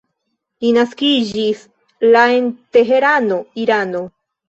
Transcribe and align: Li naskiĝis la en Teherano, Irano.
Li 0.63 0.71
naskiĝis 0.77 1.63
la 2.17 2.25
en 2.41 2.51
Teherano, 2.79 3.43
Irano. 3.69 4.07